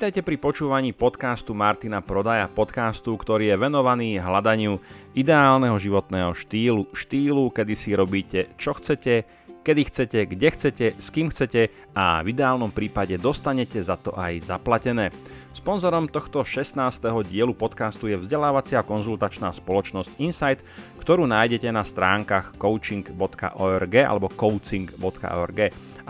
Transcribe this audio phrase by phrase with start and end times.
[0.00, 4.80] Vítajte pri počúvaní podcastu Martina Prodaja, podcastu, ktorý je venovaný hľadaniu
[5.12, 9.28] ideálneho životného štýlu, štýlu, kedy si robíte čo chcete,
[9.60, 14.40] kedy chcete, kde chcete, s kým chcete a v ideálnom prípade dostanete za to aj
[14.40, 15.12] zaplatené.
[15.52, 16.80] Sponzorom tohto 16.
[17.28, 20.64] dielu podcastu je vzdelávacia konzultačná spoločnosť Insight,
[20.96, 25.60] ktorú nájdete na stránkach coaching.org alebo coaching.org.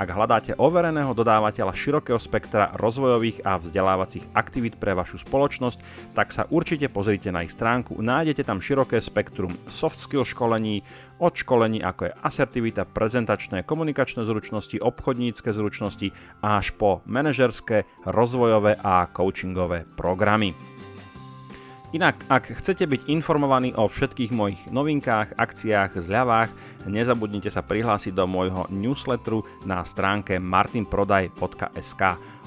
[0.00, 5.76] Ak hľadáte overeného dodávateľa širokého spektra rozvojových a vzdelávacích aktivít pre vašu spoločnosť,
[6.16, 8.00] tak sa určite pozrite na ich stránku.
[8.00, 10.80] Nájdete tam široké spektrum soft skill školení,
[11.20, 19.04] od školení ako je asertivita, prezentačné, komunikačné zručnosti, obchodnícke zručnosti až po manažerské, rozvojové a
[19.12, 20.79] coachingové programy.
[21.90, 26.50] Inak, ak chcete byť informovaní o všetkých mojich novinkách, akciách, zľavách,
[26.86, 32.02] nezabudnite sa prihlásiť do môjho newsletteru na stránke martinprodaj.sk.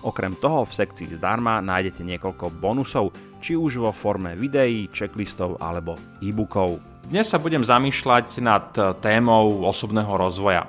[0.07, 3.11] Okrem toho v sekcii zdarma nájdete niekoľko bonusov,
[3.43, 6.79] či už vo forme videí, checklistov alebo e-bookov.
[7.11, 8.71] Dnes sa budem zamýšľať nad
[9.03, 10.63] témou osobného rozvoja.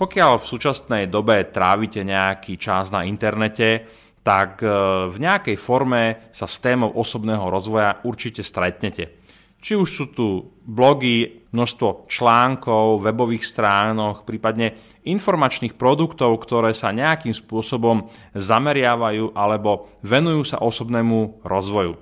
[0.00, 3.84] Pokiaľ v súčasnej dobe trávite nejaký čas na internete,
[4.30, 4.70] tak e,
[5.10, 9.18] v nejakej forme sa s témou osobného rozvoja určite stretnete.
[9.58, 17.34] Či už sú tu blogy, množstvo článkov, webových stránok, prípadne informačných produktov, ktoré sa nejakým
[17.34, 18.06] spôsobom
[18.38, 21.98] zameriavajú alebo venujú sa osobnému rozvoju.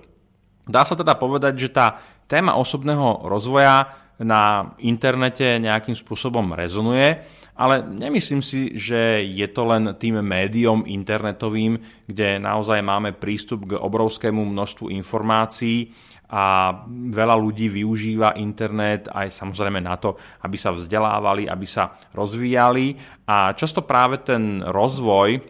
[0.68, 1.96] Dá sa teda povedať, že tá
[2.28, 3.88] téma osobného rozvoja
[4.18, 11.74] na internete nejakým spôsobom rezonuje ale nemyslím si, že je to len tým médiom internetovým,
[12.06, 15.90] kde naozaj máme prístup k obrovskému množstvu informácií
[16.30, 16.70] a
[17.10, 20.14] veľa ľudí využíva internet aj samozrejme na to,
[20.46, 22.94] aby sa vzdelávali, aby sa rozvíjali
[23.26, 25.42] a často práve ten rozvoj,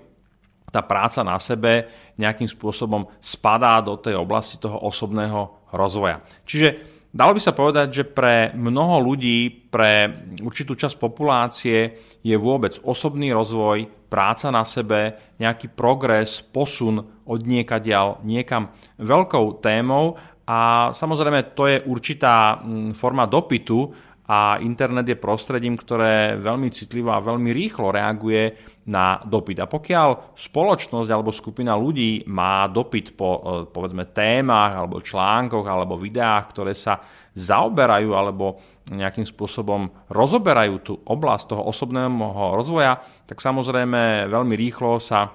[0.72, 6.24] tá práca na sebe nejakým spôsobom spadá do tej oblasti toho osobného rozvoja.
[6.48, 10.06] Čiže Dalo by sa povedať, že pre mnoho ľudí, pre
[10.38, 18.22] určitú časť populácie je vôbec osobný rozvoj, práca na sebe, nejaký progres, posun od niekadiaľ
[18.22, 18.70] niekam
[19.02, 20.14] veľkou témou.
[20.46, 23.90] A samozrejme to je určitá mm, forma dopytu
[24.30, 28.54] a internet je prostredím, ktoré veľmi citlivo a veľmi rýchlo reaguje
[28.88, 29.60] na dopyt.
[29.60, 36.00] A pokiaľ spoločnosť alebo skupina ľudí má dopyt po e, povedzme témach alebo článkoch alebo
[36.00, 36.96] videách, ktoré sa
[37.36, 38.56] zaoberajú alebo
[38.88, 45.30] nejakým spôsobom rozoberajú tú oblasť toho osobného rozvoja, tak samozrejme veľmi rýchlo sa e,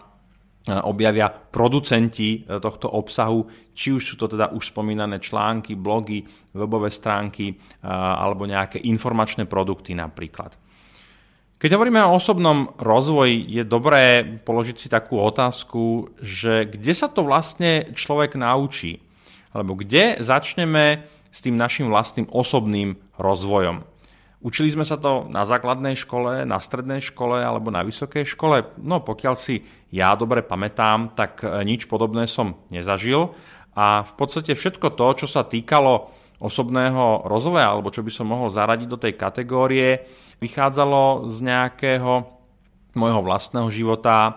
[0.73, 6.25] objavia producenti e, tohto obsahu, či už sú to teda už spomínané články, blogy,
[6.57, 10.62] webové stránky alebo nejaké informačné produkty napríklad.
[11.63, 17.23] Keď hovoríme o osobnom rozvoji, je dobré položiť si takú otázku, že kde sa to
[17.23, 18.99] vlastne človek naučí?
[19.55, 23.79] Alebo kde začneme s tým našim vlastným osobným rozvojom?
[24.43, 28.75] Učili sme sa to na základnej škole, na strednej škole alebo na vysokej škole?
[28.83, 33.31] No pokiaľ si ja dobre pamätám, tak nič podobné som nezažil.
[33.71, 36.11] A v podstate všetko to, čo sa týkalo
[36.43, 40.03] osobného rozvoja, alebo čo by som mohol zaradiť do tej kategórie,
[40.43, 42.27] vychádzalo z nejakého
[42.99, 44.31] môjho vlastného života, e,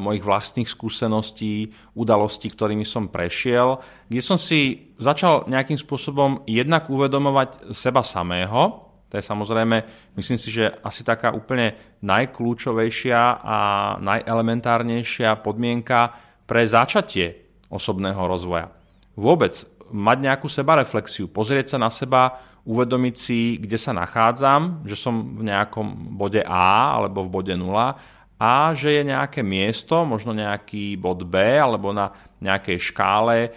[0.00, 3.76] mojich vlastných skúseností, udalostí, ktorými som prešiel,
[4.08, 9.76] kde som si začal nejakým spôsobom jednak uvedomovať seba samého, to je samozrejme,
[10.20, 13.58] myslím si, že asi taká úplne najkľúčovejšia a
[14.04, 16.12] najelementárnejšia podmienka
[16.44, 18.68] pre začatie osobného rozvoja.
[19.16, 25.40] Vôbec mať nejakú sebareflexiu, pozrieť sa na seba, uvedomiť si, kde sa nachádzam, že som
[25.40, 27.96] v nejakom bode A alebo v bode 0
[28.38, 33.50] a že je nejaké miesto, možno nejaký bod B alebo na nejakej škále e,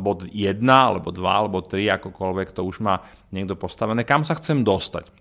[0.00, 4.64] bod 1 alebo 2 alebo 3, akokoľvek to už má niekto postavené, kam sa chcem
[4.64, 5.12] dostať.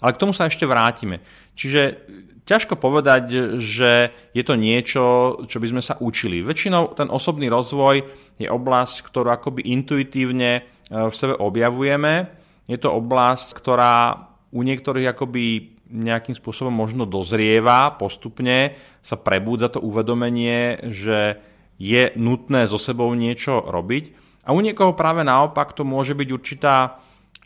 [0.00, 1.20] Ale k tomu sa ešte vrátime.
[1.54, 2.08] Čiže
[2.48, 5.04] ťažko povedať, že je to niečo,
[5.46, 6.42] čo by sme sa učili.
[6.42, 8.02] Väčšinou ten osobný rozvoj
[8.40, 12.26] je oblasť, ktorú akoby intuitívne e, v sebe objavujeme.
[12.66, 19.82] Je to oblasť, ktorá u niektorých akoby nejakým spôsobom možno dozrieva, postupne sa prebúdza to
[19.82, 21.38] uvedomenie, že
[21.80, 24.14] je nutné so sebou niečo robiť.
[24.46, 27.00] A u niekoho práve naopak to môže byť určitá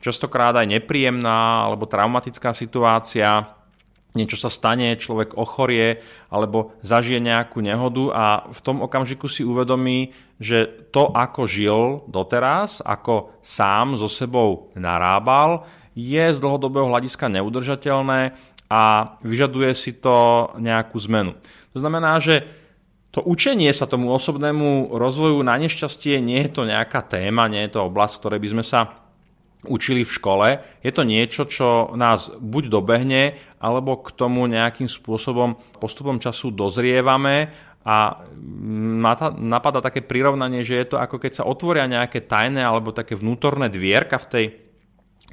[0.04, 3.56] častokrát aj nepríjemná alebo traumatická situácia,
[4.12, 10.12] niečo sa stane, človek ochorie alebo zažije nejakú nehodu a v tom okamžiku si uvedomí,
[10.36, 15.66] že to, ako žil doteraz, ako sám so sebou narábal,
[15.96, 18.34] je z dlhodobého hľadiska neudržateľné
[18.70, 18.82] a
[19.22, 21.38] vyžaduje si to nejakú zmenu.
[21.74, 22.46] To znamená, že
[23.14, 27.78] to učenie sa tomu osobnému rozvoju na nešťastie nie je to nejaká téma, nie je
[27.78, 29.03] to oblasť, ktorej by sme sa
[29.66, 30.48] učili v škole.
[30.84, 37.52] Je to niečo, čo nás buď dobehne, alebo k tomu nejakým spôsobom postupom času dozrievame
[37.84, 38.24] a
[39.36, 43.68] napadá také prirovnanie, že je to ako keď sa otvoria nejaké tajné alebo také vnútorné
[43.68, 44.44] dvierka v tej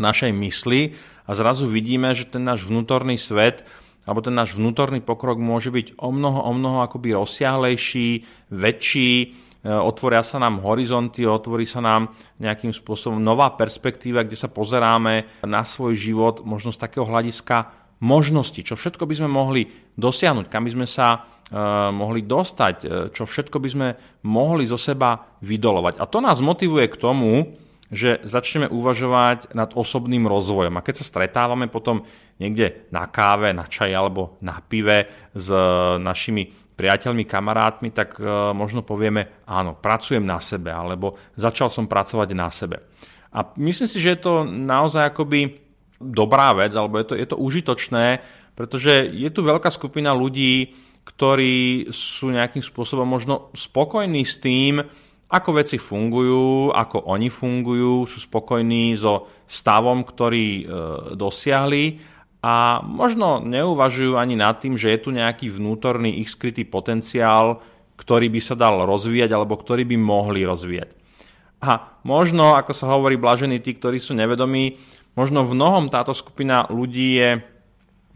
[0.04, 3.64] našej mysli a zrazu vidíme, že ten náš vnútorný svet
[4.04, 9.14] alebo ten náš vnútorný pokrok môže byť o mnoho, o mnoho akoby rozsiahlejší, väčší,
[9.62, 15.62] otvoria sa nám horizonty, otvorí sa nám nejakým spôsobom nová perspektíva, kde sa pozeráme na
[15.62, 17.70] svoj život možno z takého hľadiska
[18.02, 22.86] možnosti, čo všetko by sme mohli dosiahnuť, kam by sme sa uh, mohli dostať, e,
[23.14, 23.88] čo všetko by sme
[24.26, 26.02] mohli zo seba vydolovať.
[26.02, 27.54] A to nás motivuje k tomu,
[27.92, 30.80] že začneme uvažovať nad osobným rozvojom.
[30.80, 32.08] A keď sa stretávame potom
[32.40, 35.52] niekde na káve, na čaj alebo na pive s
[36.00, 38.26] našimi priateľmi, kamarátmi, tak e,
[38.56, 42.82] možno povieme, áno, pracujem na sebe, alebo začal som pracovať na sebe.
[43.32, 45.62] A myslím si, že je to naozaj akoby
[46.02, 48.24] dobrá vec, alebo je to, je to užitočné,
[48.58, 54.84] pretože je tu veľká skupina ľudí, ktorí sú nejakým spôsobom možno spokojní s tým,
[55.32, 60.64] ako veci fungujú, ako oni fungujú, sú spokojní so stavom, ktorý e,
[61.16, 62.12] dosiahli
[62.42, 67.62] a možno neuvažujú ani nad tým, že je tu nejaký vnútorný ich skrytý potenciál,
[68.02, 70.90] ktorý by sa dal rozvíjať alebo ktorý by mohli rozvíjať.
[71.62, 74.82] A možno, ako sa hovorí, blažení tí, ktorí sú nevedomí,
[75.14, 77.30] možno v mnohom táto skupina ľudí je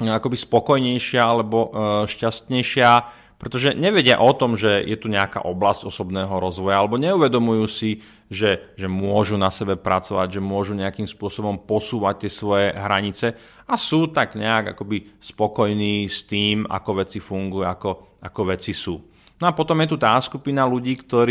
[0.02, 1.70] akoby spokojnejšia alebo e,
[2.10, 2.90] šťastnejšia,
[3.38, 8.74] pretože nevedia o tom, že je tu nejaká oblasť osobného rozvoja, alebo neuvedomujú si, že,
[8.74, 13.38] že môžu na sebe pracovať, že môžu nejakým spôsobom posúvať tie svoje hranice
[13.70, 17.92] a sú tak nejak akoby spokojní s tým, ako veci fungujú, ako,
[18.22, 18.98] ako veci sú.
[19.36, 21.24] No a potom je tu tá skupina ľudí, ktorí